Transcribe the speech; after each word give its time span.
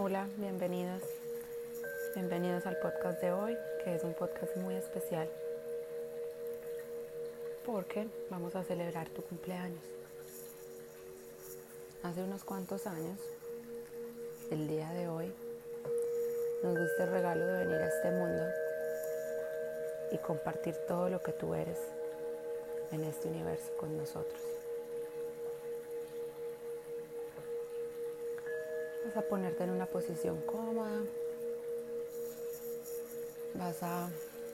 Hola, 0.00 0.28
bienvenidos. 0.36 1.02
Bienvenidos 2.14 2.64
al 2.66 2.78
podcast 2.78 3.20
de 3.20 3.32
hoy, 3.32 3.58
que 3.82 3.96
es 3.96 4.04
un 4.04 4.14
podcast 4.14 4.56
muy 4.56 4.76
especial 4.76 5.28
porque 7.66 8.06
vamos 8.30 8.54
a 8.54 8.62
celebrar 8.62 9.08
tu 9.08 9.22
cumpleaños. 9.22 9.82
Hace 12.04 12.22
unos 12.22 12.44
cuantos 12.44 12.86
años, 12.86 13.18
el 14.52 14.68
día 14.68 14.88
de 14.92 15.08
hoy, 15.08 15.34
nos 16.62 16.78
diste 16.78 17.02
el 17.02 17.10
regalo 17.10 17.44
de 17.44 17.64
venir 17.64 17.82
a 17.82 17.88
este 17.88 18.10
mundo 18.12 18.44
y 20.12 20.18
compartir 20.18 20.76
todo 20.86 21.08
lo 21.08 21.20
que 21.20 21.32
tú 21.32 21.54
eres 21.54 21.78
en 22.92 23.02
este 23.02 23.26
universo 23.26 23.72
con 23.76 23.98
nosotros. 23.98 24.47
A 29.18 29.22
ponerte 29.22 29.64
en 29.64 29.70
una 29.70 29.86
posición 29.86 30.40
cómoda. 30.42 31.02
Vas 33.54 33.82
a 33.82 34.08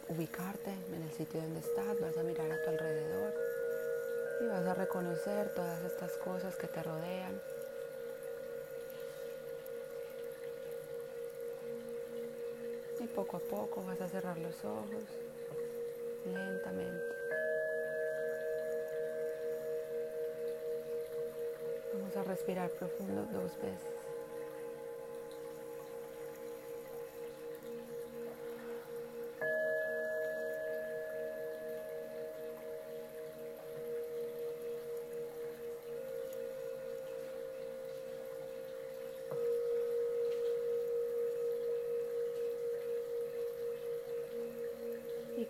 ubicarte 0.09 0.71
en 0.71 1.03
el 1.03 1.11
sitio 1.13 1.41
donde 1.41 1.61
estás, 1.61 2.01
vas 2.01 2.17
a 2.17 2.23
mirar 2.23 2.51
a 2.51 2.63
tu 2.63 2.71
alrededor 2.71 3.35
y 4.41 4.47
vas 4.47 4.67
a 4.67 4.75
reconocer 4.75 5.53
todas 5.55 5.85
estas 5.85 6.13
cosas 6.17 6.57
que 6.57 6.67
te 6.67 6.83
rodean. 6.83 7.41
Y 13.01 13.07
poco 13.09 13.37
a 13.37 13.41
poco 13.41 13.85
vas 13.85 14.01
a 14.01 14.09
cerrar 14.09 14.39
los 14.39 14.65
ojos 14.65 15.05
lentamente. 16.25 17.05
Vamos 21.93 22.17
a 22.17 22.23
respirar 22.23 22.71
profundo 22.71 23.27
dos 23.31 23.53
veces. 23.61 24.04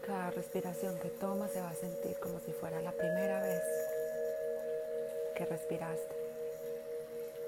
Cada 0.07 0.31
respiración 0.31 0.99
que 0.99 1.09
tomas 1.09 1.51
se 1.51 1.61
va 1.61 1.71
a 1.71 1.75
sentir 1.75 2.17
como 2.19 2.39
si 2.41 2.53
fuera 2.53 2.81
la 2.83 2.93
primera 2.93 3.41
vez 3.43 3.63
que 5.35 5.47
respiraste 5.47 6.15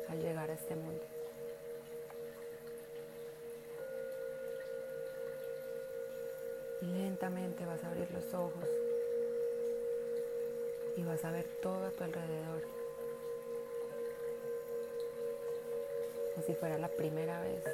al 0.09 0.21
llegar 0.21 0.51
a 0.51 0.55
este 0.55 0.75
mundo. 0.75 1.05
Lentamente 6.81 7.67
vas 7.67 7.83
a 7.85 7.89
abrir 7.89 8.11
los 8.11 8.33
ojos 8.33 8.69
y 10.97 11.03
vas 11.03 11.25
a 11.25 11.31
ver 11.31 11.47
todo 11.61 11.87
a 11.87 11.91
tu 11.91 12.05
alrededor. 12.05 12.63
Como 16.35 16.47
si 16.47 16.55
fuera 16.55 16.79
la 16.79 16.89
primera 16.89 17.41
vez 17.43 17.65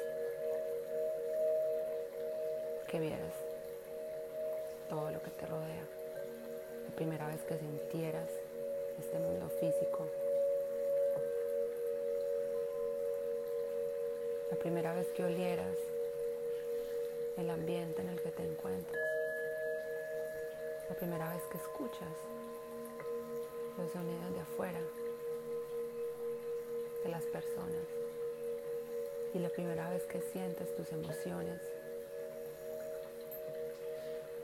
que 2.87 2.99
vieras 2.99 3.52
todo 4.89 5.11
lo 5.11 5.21
que 5.21 5.31
te 5.31 5.45
rodea. 5.45 5.85
La 6.85 6.95
primera 6.95 7.27
vez 7.27 7.41
que 7.43 7.57
sintieras 7.57 8.29
este 8.99 9.19
mundo 9.19 9.49
físico. 9.59 10.07
La 14.51 14.57
primera 14.57 14.93
vez 14.93 15.07
que 15.15 15.23
olieras 15.23 15.77
el 17.37 17.49
ambiente 17.49 18.01
en 18.01 18.09
el 18.09 18.21
que 18.21 18.31
te 18.31 18.43
encuentras. 18.43 19.03
La 20.89 20.95
primera 20.95 21.33
vez 21.33 21.43
que 21.51 21.57
escuchas 21.57 22.13
los 23.77 23.91
sonidos 23.91 24.33
de 24.33 24.39
afuera, 24.39 24.81
de 27.03 27.09
las 27.09 27.23
personas. 27.25 27.87
Y 29.33 29.39
la 29.39 29.49
primera 29.49 29.89
vez 29.89 30.03
que 30.03 30.21
sientes 30.21 30.75
tus 30.75 30.91
emociones 30.91 31.59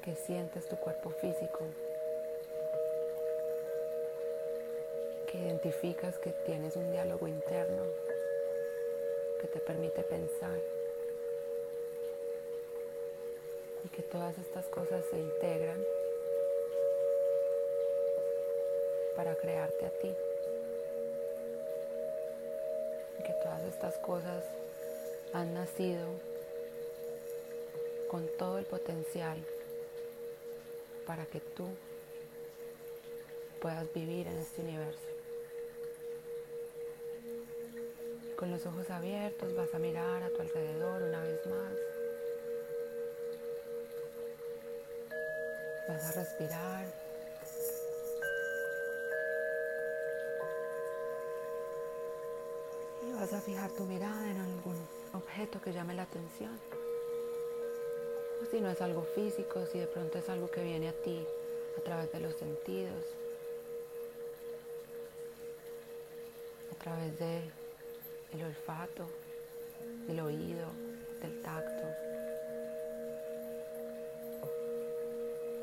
que 0.04 0.16
sientes 0.16 0.68
tu 0.68 0.76
cuerpo 0.78 1.10
físico, 1.10 1.60
que 5.28 5.38
identificas 5.38 6.18
que 6.18 6.32
tienes 6.46 6.76
un 6.76 6.92
diálogo 6.92 7.28
interno 7.28 7.84
que 9.42 9.48
te 9.48 9.59
permite 9.59 10.04
pensar 10.04 10.59
y 13.86 13.90
que 13.90 14.02
todas 14.04 14.38
estas 14.38 14.66
cosas 14.68 15.06
se 15.09 15.18
integran 15.18 15.82
para 19.16 19.36
crearte 19.36 19.86
a 19.86 19.90
ti. 19.90 20.16
Que 23.26 23.34
todas 23.44 23.64
estas 23.66 23.98
cosas 24.00 24.44
han 25.34 25.54
nacido 25.54 26.08
con 28.08 28.28
todo 28.38 28.58
el 28.58 28.66
potencial 28.66 29.38
para 31.09 31.25
que 31.25 31.40
tú 31.40 31.66
puedas 33.59 33.92
vivir 33.96 34.28
en 34.28 34.38
este 34.38 34.62
universo. 34.62 35.08
Con 38.38 38.52
los 38.52 38.64
ojos 38.68 38.88
abiertos 38.92 39.56
vas 39.56 39.74
a 39.74 39.80
mirar 39.80 40.22
a 40.22 40.30
tu 40.30 40.40
alrededor 40.40 41.02
una 41.02 41.24
vez 41.24 41.44
más. 41.47 41.74
Vas 45.88 46.06
a 46.06 46.12
respirar. 46.12 46.86
Y 53.02 53.14
vas 53.14 53.34
a 53.34 53.41
fijar 53.41 53.72
tu 53.72 53.84
mirada 53.86 54.30
en 54.30 54.40
algún 54.41 54.78
objeto 55.14 55.59
que 55.59 55.74
llame 55.74 55.96
la 55.96 56.03
atención 56.03 56.78
si 58.46 58.62
no 58.62 58.70
es 58.70 58.82
algo 58.82 59.04
físico, 59.04 59.66
si 59.66 59.80
de 59.80 59.88
pronto 59.88 60.18
es 60.18 60.30
algo 60.30 60.50
que 60.50 60.64
viene 60.64 60.90
a 60.90 60.94
ti 60.94 61.26
a 61.78 61.82
través 61.82 62.12
de 62.12 62.20
los 62.20 62.36
sentidos, 62.36 63.04
a 66.72 66.84
través 66.84 67.20
de 67.20 67.42
el 68.34 68.44
olfato, 68.44 69.06
del 70.08 70.20
oído, 70.22 70.68
del 71.22 71.42
tacto, 71.42 71.88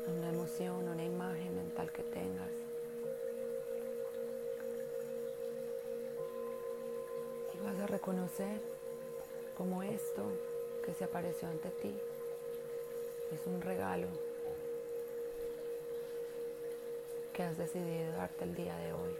una 0.07 0.29
emoción, 0.29 0.87
una 0.87 1.03
imagen 1.03 1.55
mental 1.55 1.91
que 1.91 2.03
tengas. 2.03 2.51
Y 7.53 7.65
vas 7.65 7.79
a 7.79 7.87
reconocer 7.87 8.61
como 9.57 9.81
esto 9.83 10.23
que 10.85 10.93
se 10.93 11.03
apareció 11.03 11.47
ante 11.47 11.69
ti 11.71 11.93
es 13.31 13.45
un 13.45 13.61
regalo 13.61 14.07
que 17.33 17.43
has 17.43 17.57
decidido 17.57 18.11
darte 18.13 18.45
el 18.45 18.55
día 18.55 18.75
de 18.77 18.93
hoy 18.93 19.15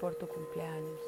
por 0.00 0.14
tu 0.14 0.28
cumpleaños. 0.28 1.00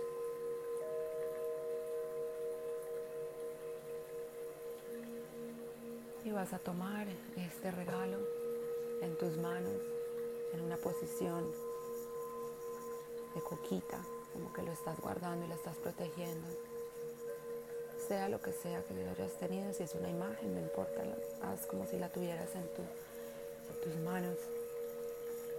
Y 6.25 6.33
vas 6.33 6.53
a 6.53 6.59
tomar 6.59 7.07
este 7.37 7.71
regalo 7.71 8.19
en 9.01 9.17
tus 9.17 9.37
manos 9.39 9.81
en 10.53 10.61
una 10.61 10.77
posición 10.77 11.51
de 13.35 13.41
coquita, 13.41 14.05
como 14.33 14.53
que 14.53 14.62
lo 14.62 14.73
estás 14.73 15.00
guardando 15.00 15.47
y 15.47 15.49
lo 15.49 15.55
estás 15.55 15.76
protegiendo 15.79 16.69
sea 18.11 18.29
lo 18.29 18.41
que 18.41 18.51
sea 18.51 18.83
que 18.83 18.93
hayas 18.93 19.35
tenido, 19.35 19.73
si 19.73 19.85
es 19.85 19.95
una 19.95 20.11
imagen, 20.11 20.53
no 20.53 20.61
importa, 20.61 21.01
haz 21.43 21.65
como 21.67 21.87
si 21.87 21.97
la 21.97 22.09
tuvieras 22.09 22.49
en, 22.57 22.69
tus 23.85 23.97
manos. 23.99 24.37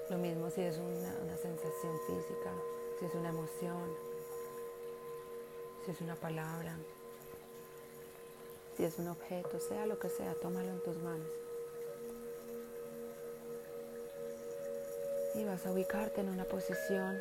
Lo 0.09 0.17
mismo 0.17 0.49
si 0.49 0.59
es 0.59 0.77
una 0.77 1.37
sensación 1.37 1.97
física, 2.07 2.51
si 2.99 3.05
es 3.05 3.15
una 3.15 3.29
emoción, 3.29 3.95
si 5.85 5.91
es 5.91 6.01
una 6.01 6.17
palabra, 6.17 6.75
si 8.75 8.83
es 8.83 8.99
un 8.99 9.07
objeto, 9.07 9.57
sea 9.61 9.85
lo 9.85 9.97
que 9.97 10.09
sea, 10.09 10.33
tómalo 10.33 10.71
en 10.71 10.83
tus 10.83 10.97
manos. 10.97 11.31
Y 15.35 15.45
vas 15.45 15.65
a 15.65 15.71
ubicarte 15.71 16.19
en 16.19 16.27
una 16.27 16.43
posición, 16.43 17.17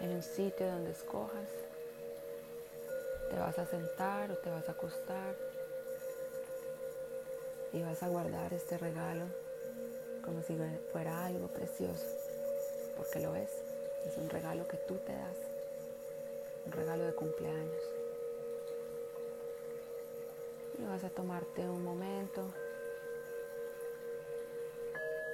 en 0.00 0.10
un 0.10 0.22
sitio 0.22 0.66
donde 0.66 0.90
escojas. 0.90 1.69
Te 3.30 3.38
vas 3.38 3.58
a 3.58 3.66
sentar 3.66 4.32
o 4.32 4.36
te 4.36 4.50
vas 4.50 4.68
a 4.68 4.72
acostar 4.72 5.34
y 7.72 7.82
vas 7.82 8.02
a 8.02 8.08
guardar 8.08 8.52
este 8.52 8.76
regalo 8.76 9.26
como 10.24 10.42
si 10.42 10.56
fuera 10.92 11.26
algo 11.26 11.48
precioso, 11.48 12.06
porque 12.96 13.20
lo 13.20 13.34
es. 13.34 13.50
Es 14.06 14.16
un 14.16 14.28
regalo 14.28 14.66
que 14.66 14.76
tú 14.78 14.96
te 14.96 15.12
das, 15.12 15.36
un 16.66 16.72
regalo 16.72 17.04
de 17.04 17.14
cumpleaños. 17.14 17.82
Y 20.78 20.84
vas 20.84 21.04
a 21.04 21.10
tomarte 21.10 21.68
un 21.68 21.84
momento 21.84 22.42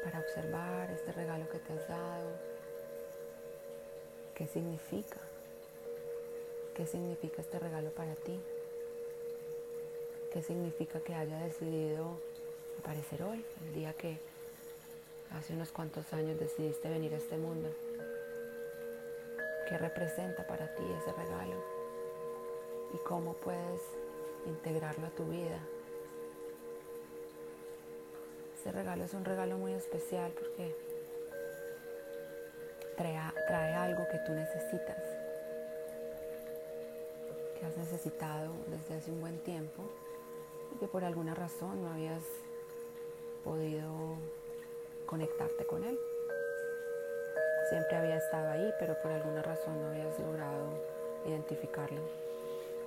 para 0.03 0.21
observar 0.21 0.91
este 0.91 1.13
regalo 1.13 1.49
que 1.49 1.59
te 1.59 1.73
has 1.73 1.89
dado. 1.89 2.31
¿Qué 4.35 4.47
significa? 4.47 5.26
¿Qué 6.77 6.87
significa 6.87 7.41
este 7.41 7.59
regalo 7.59 7.89
para 7.93 8.15
ti? 8.17 8.39
¿Qué 10.31 10.43
significa 10.43 11.01
que 11.01 11.15
haya 11.15 11.39
decidido 11.39 12.21
aparecer 12.79 13.23
hoy, 13.23 13.43
el 13.65 13.73
día 13.73 13.95
que 13.95 14.19
hace 15.33 15.55
unos 15.55 15.73
cuantos 15.73 16.13
años 16.13 16.39
decidiste 16.39 16.91
venir 16.91 17.15
a 17.15 17.17
este 17.17 17.39
mundo? 17.39 17.71
¿Qué 19.67 19.79
representa 19.79 20.47
para 20.47 20.75
ti 20.75 20.83
ese 21.01 21.13
regalo? 21.13 21.65
¿Y 22.93 22.99
cómo 22.99 23.33
puedes 23.37 23.81
integrarlo 24.45 25.07
a 25.07 25.11
tu 25.11 25.25
vida? 25.25 25.59
Ese 28.61 28.71
regalo 28.71 29.05
es 29.05 29.15
un 29.15 29.25
regalo 29.25 29.57
muy 29.57 29.73
especial 29.73 30.31
porque 30.33 30.77
trae 32.97 33.75
algo 33.75 34.07
que 34.09 34.19
tú 34.27 34.33
necesitas, 34.33 35.16
que 37.59 37.67
has 37.67 37.77
necesitado 37.77 38.53
desde 38.69 38.95
hace 38.97 39.11
un 39.11 39.21
buen 39.21 39.39
tiempo 39.41 39.83
y 40.75 40.79
que 40.79 40.87
por 40.87 41.05
alguna 41.05 41.35
razón 41.35 41.83
no 41.83 41.91
habías 41.91 42.23
podido 43.45 44.17
conectarte 45.07 45.65
con 45.67 45.85
él. 45.85 45.99
Siempre 47.69 47.97
había 47.97 48.17
estado 48.17 48.51
ahí, 48.51 48.73
pero 48.79 49.01
por 49.03 49.11
alguna 49.11 49.43
razón 49.43 49.81
no 49.81 49.89
habías 49.89 50.19
logrado 50.21 50.69
identificarlo. 51.27 52.01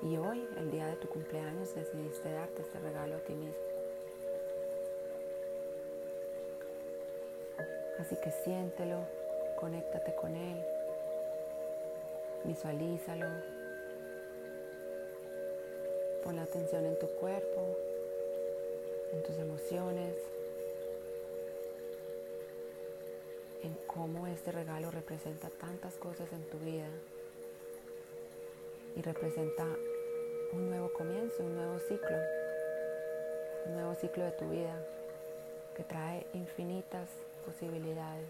Y 0.02 0.16
hoy, 0.16 0.48
el 0.58 0.72
día 0.72 0.88
de 0.88 0.96
tu 0.96 1.10
cumpleaños, 1.10 1.76
decidiste 1.76 2.32
darte 2.32 2.62
este 2.62 2.80
regalo 2.80 3.18
a 3.18 3.20
ti 3.20 3.34
mismo. 3.34 3.70
Así 8.00 8.16
que 8.24 8.32
siéntelo, 8.32 9.02
conéctate 9.60 10.16
con 10.16 10.34
él, 10.34 10.66
visualízalo, 12.46 13.28
la 16.36 16.44
atención 16.44 16.86
en 16.86 16.98
tu 17.00 17.08
cuerpo, 17.08 17.78
en 19.14 19.24
tus 19.24 19.38
emociones. 19.38 20.16
en 23.64 23.74
cómo 23.88 24.28
este 24.28 24.52
regalo 24.52 24.92
representa 24.92 25.50
tantas 25.50 25.94
cosas 25.96 26.32
en 26.32 26.44
tu 26.50 26.58
vida 26.60 26.88
y 28.96 29.02
representa 29.02 29.66
un 30.54 30.70
nuevo 30.70 30.92
comienzo, 30.94 31.44
un 31.44 31.56
nuevo 31.56 31.80
ciclo, 31.80 32.18
un 33.66 33.74
nuevo 33.74 33.96
ciclo 33.96 34.24
de 34.26 34.32
tu 34.32 34.50
vida 34.50 34.76
que 35.76 35.84
trae 35.84 36.26
infinitas 36.34 37.10
posibilidades. 37.46 38.30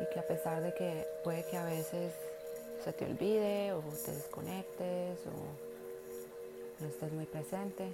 Y 0.00 0.06
que 0.12 0.18
a 0.18 0.26
pesar 0.26 0.62
de 0.62 0.74
que 0.74 1.06
puede 1.22 1.44
que 1.44 1.56
a 1.56 1.64
veces 1.64 2.12
se 2.82 2.92
te 2.92 3.04
olvide 3.04 3.72
o 3.72 3.80
te 3.80 4.12
desconectes 4.12 5.18
o 5.26 6.82
no 6.82 6.88
estés 6.88 7.12
muy 7.12 7.26
presente, 7.26 7.86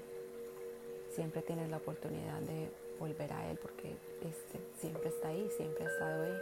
siempre 1.15 1.43
tienes 1.43 1.69
la 1.69 1.77
oportunidad 1.77 2.41
de 2.41 2.71
volver 2.99 3.31
a 3.33 3.51
Él 3.51 3.59
porque 3.61 3.91
este, 4.23 4.59
siempre 4.81 5.11
está 5.11 5.29
ahí, 5.29 5.51
siempre 5.57 5.85
ha 5.85 5.89
estado 5.89 6.23
ahí. 6.23 6.39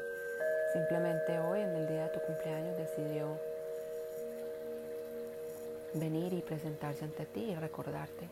Simplemente 0.72 1.38
hoy, 1.40 1.60
en 1.60 1.70
el 1.70 1.88
día 1.88 2.04
de 2.04 2.10
tu 2.10 2.20
cumpleaños, 2.20 2.76
decidió 2.76 3.38
venir 5.94 6.32
y 6.32 6.42
presentarse 6.42 7.04
ante 7.04 7.26
ti 7.26 7.50
y 7.50 7.54
recordarte 7.54 8.28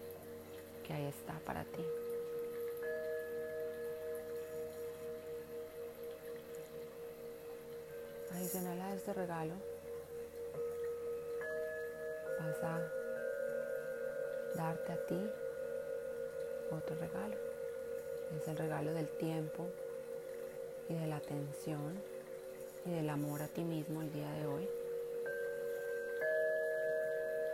que 0.86 0.92
ahí 0.92 1.06
está 1.06 1.40
para 1.44 1.64
ti. 1.64 1.84
Adicional 8.32 8.80
a 8.80 8.94
este 8.94 9.12
regalo, 9.12 9.54
a 12.62 12.80
darte 14.54 14.92
a 14.92 15.06
ti 15.06 15.30
otro 16.70 16.96
regalo. 16.96 17.36
Es 18.36 18.48
el 18.48 18.56
regalo 18.56 18.92
del 18.92 19.08
tiempo 19.08 19.66
y 20.88 20.94
de 20.94 21.06
la 21.06 21.16
atención 21.16 22.00
y 22.86 22.92
del 22.92 23.08
amor 23.10 23.42
a 23.42 23.48
ti 23.48 23.62
mismo 23.62 24.02
el 24.02 24.12
día 24.12 24.30
de 24.32 24.46
hoy. 24.46 24.68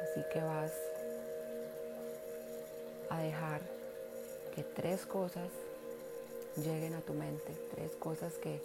Así 0.02 0.24
que 0.32 0.42
vas 0.42 0.72
a 3.10 3.22
dejar 3.22 3.60
que 4.54 4.64
tres 4.64 5.06
cosas 5.06 5.48
lleguen 6.56 6.94
a 6.94 7.00
tu 7.00 7.14
mente, 7.14 7.52
tres 7.74 7.94
cosas 7.96 8.34
que 8.34 8.60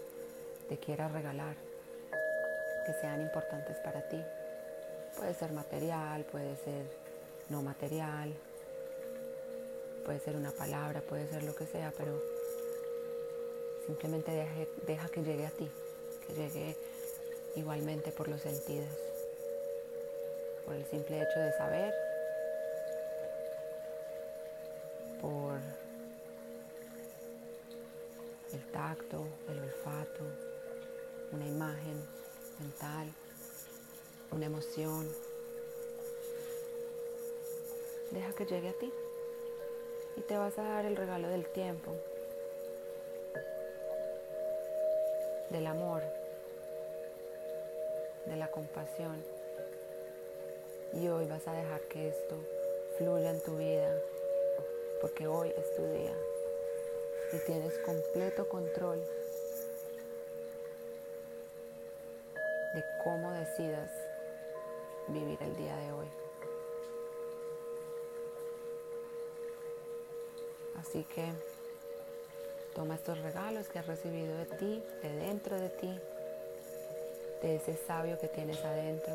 te 0.69 0.77
quieras 0.77 1.11
regalar, 1.11 1.55
que 2.85 2.93
sean 2.93 3.21
importantes 3.21 3.77
para 3.79 4.07
ti. 4.07 4.21
Puede 5.17 5.33
ser 5.33 5.51
material, 5.51 6.25
puede 6.25 6.55
ser 6.57 6.85
no 7.49 7.61
material, 7.61 8.33
puede 10.05 10.19
ser 10.19 10.35
una 10.35 10.51
palabra, 10.51 11.01
puede 11.01 11.27
ser 11.27 11.43
lo 11.43 11.55
que 11.55 11.65
sea, 11.65 11.93
pero 11.97 12.21
simplemente 13.85 14.31
deja, 14.85 15.07
que 15.09 15.23
llegue 15.23 15.45
a 15.45 15.51
ti, 15.51 15.69
que 16.27 16.33
llegue 16.33 16.77
igualmente 17.55 18.11
por 18.11 18.27
los 18.27 18.41
sentidos, 18.41 18.89
por 20.65 20.75
el 20.75 20.85
simple 20.85 21.21
hecho 21.21 21.39
de 21.39 21.51
saber, 21.53 21.93
por 25.21 25.59
el 28.53 28.71
tacto, 28.71 29.25
el 29.49 29.59
olfato, 29.59 30.23
una 31.31 31.47
imagen 31.47 32.03
mental, 32.59 33.11
una 34.31 34.45
emoción. 34.45 35.09
Deja 38.11 38.33
que 38.33 38.45
llegue 38.45 38.69
a 38.69 38.73
ti 38.73 38.91
y 40.17 40.21
te 40.21 40.37
vas 40.37 40.57
a 40.57 40.63
dar 40.63 40.85
el 40.85 40.95
regalo 40.95 41.27
del 41.27 41.45
tiempo, 41.47 41.91
del 45.49 45.67
amor, 45.67 46.03
de 48.25 48.35
la 48.35 48.49
compasión. 48.51 49.23
Y 50.93 51.07
hoy 51.07 51.25
vas 51.27 51.47
a 51.47 51.53
dejar 51.53 51.81
que 51.81 52.07
esto 52.09 52.37
fluya 52.97 53.31
en 53.31 53.41
tu 53.41 53.57
vida, 53.57 53.93
porque 55.01 55.27
hoy 55.27 55.49
es 55.49 55.75
tu 55.75 55.85
día 55.87 56.15
y 57.33 57.37
tienes 57.39 57.77
completo 57.79 58.47
control 58.47 59.03
de 62.73 62.83
cómo 63.03 63.31
decidas 63.31 64.04
vivir 65.07 65.37
el 65.41 65.55
día 65.55 65.75
de 65.75 65.91
hoy. 65.91 66.07
Así 70.79 71.03
que 71.03 71.25
toma 72.73 72.95
estos 72.95 73.19
regalos 73.19 73.67
que 73.67 73.79
has 73.79 73.87
recibido 73.87 74.37
de 74.37 74.45
ti, 74.45 74.83
de 75.01 75.15
dentro 75.17 75.59
de 75.59 75.69
ti, 75.69 75.99
de 77.41 77.55
ese 77.55 77.75
sabio 77.75 78.19
que 78.19 78.27
tienes 78.27 78.63
adentro 78.63 79.13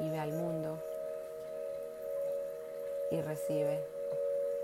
y 0.00 0.10
ve 0.10 0.18
al 0.18 0.32
mundo 0.32 0.78
y 3.10 3.20
recibe 3.20 3.80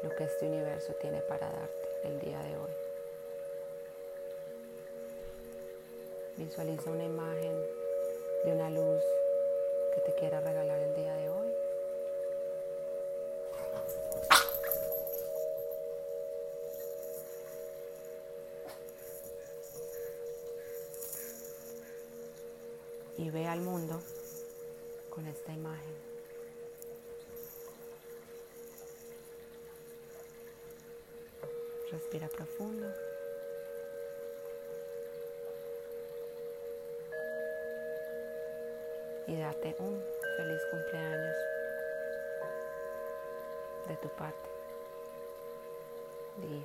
lo 0.03 0.11
que 0.11 0.25
este 0.25 0.49
universo 0.49 0.93
tiene 0.95 1.21
para 1.21 1.51
darte 1.51 1.89
el 2.05 2.21
día 2.21 2.39
de 2.43 2.57
hoy. 2.57 2.71
Visualiza 6.37 6.91
una 6.91 7.05
imagen 7.05 7.80
de 8.45 8.53
una 8.53 8.71
luz 8.71 9.03
que 9.95 10.01
te 10.01 10.15
quiera 10.15 10.41
regalar 10.41 10.79
el 10.81 10.95
día 10.95 11.15
de 11.17 11.31
hoy. 11.31 11.51
y 23.21 23.29
ve 23.29 23.47
al 23.47 23.61
mundo 23.61 24.01
con 25.11 25.27
esta 25.27 25.53
imagen. 25.53 25.95
Respira 31.91 32.29
profundo. 32.29 32.87
Y 39.31 39.37
date 39.37 39.77
un 39.79 40.03
feliz 40.37 40.61
cumpleaños 40.71 41.37
de 43.87 43.97
tu 43.97 44.09
parte. 44.09 44.49
Di 46.39 46.65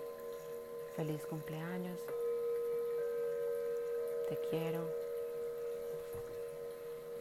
feliz 0.96 1.24
cumpleaños. 1.28 2.00
Te 4.30 4.38
quiero 4.50 5.06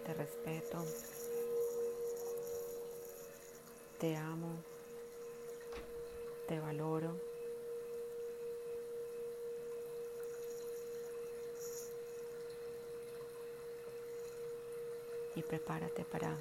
te 0.04 0.12
respeto, 0.12 0.84
te 3.98 4.14
amo, 4.16 4.50
te 6.46 6.60
valoro. 6.60 7.33
Y 15.34 15.42
prepárate 15.42 16.04
para 16.04 16.36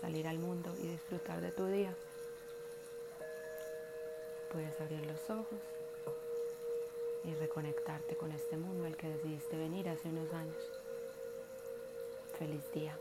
salir 0.00 0.26
al 0.26 0.38
mundo 0.38 0.74
y 0.82 0.88
disfrutar 0.88 1.40
de 1.40 1.52
tu 1.52 1.66
día. 1.66 1.94
Puedes 4.52 4.80
abrir 4.80 5.04
los 5.06 5.30
ojos 5.30 5.60
y 7.24 7.34
reconectarte 7.34 8.16
con 8.16 8.32
este 8.32 8.56
mundo 8.56 8.86
al 8.86 8.96
que 8.96 9.08
decidiste 9.08 9.56
venir 9.56 9.88
hace 9.88 10.08
unos 10.08 10.32
años. 10.32 10.56
Feliz 12.38 12.62
día. 12.72 12.96